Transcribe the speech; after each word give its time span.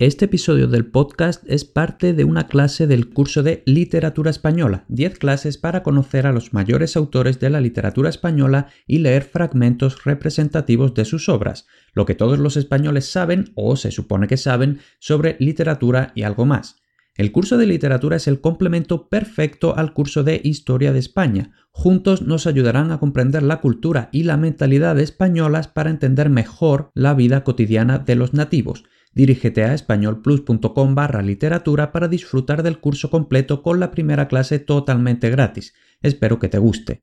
Este 0.00 0.24
episodio 0.24 0.66
del 0.66 0.86
podcast 0.86 1.44
es 1.46 1.66
parte 1.66 2.14
de 2.14 2.24
una 2.24 2.46
clase 2.48 2.86
del 2.86 3.10
curso 3.10 3.42
de 3.42 3.62
Literatura 3.66 4.30
Española, 4.30 4.86
10 4.88 5.18
clases 5.18 5.58
para 5.58 5.82
conocer 5.82 6.26
a 6.26 6.32
los 6.32 6.54
mayores 6.54 6.96
autores 6.96 7.38
de 7.38 7.50
la 7.50 7.60
literatura 7.60 8.08
española 8.08 8.68
y 8.86 9.00
leer 9.00 9.24
fragmentos 9.24 10.04
representativos 10.04 10.94
de 10.94 11.04
sus 11.04 11.28
obras, 11.28 11.66
lo 11.92 12.06
que 12.06 12.14
todos 12.14 12.38
los 12.38 12.56
españoles 12.56 13.12
saben 13.12 13.52
o 13.54 13.76
se 13.76 13.90
supone 13.90 14.26
que 14.26 14.38
saben 14.38 14.78
sobre 15.00 15.36
literatura 15.38 16.12
y 16.14 16.22
algo 16.22 16.46
más. 16.46 16.76
El 17.14 17.30
curso 17.30 17.58
de 17.58 17.66
literatura 17.66 18.16
es 18.16 18.26
el 18.26 18.40
complemento 18.40 19.10
perfecto 19.10 19.76
al 19.76 19.92
curso 19.92 20.24
de 20.24 20.40
Historia 20.42 20.94
de 20.94 20.98
España. 20.98 21.50
Juntos 21.72 22.22
nos 22.22 22.46
ayudarán 22.46 22.90
a 22.90 23.00
comprender 23.00 23.42
la 23.42 23.60
cultura 23.60 24.08
y 24.12 24.22
la 24.22 24.38
mentalidad 24.38 24.98
españolas 24.98 25.68
para 25.68 25.90
entender 25.90 26.30
mejor 26.30 26.90
la 26.94 27.12
vida 27.12 27.44
cotidiana 27.44 27.98
de 27.98 28.14
los 28.14 28.32
nativos. 28.32 28.84
Dirígete 29.12 29.64
a 29.64 29.74
españolplus.com 29.74 30.94
barra 30.94 31.22
literatura 31.22 31.90
para 31.90 32.08
disfrutar 32.08 32.62
del 32.62 32.78
curso 32.78 33.10
completo 33.10 33.62
con 33.62 33.80
la 33.80 33.90
primera 33.90 34.28
clase 34.28 34.58
totalmente 34.58 35.30
gratis. 35.30 35.74
Espero 36.00 36.38
que 36.38 36.48
te 36.48 36.58
guste. 36.58 37.02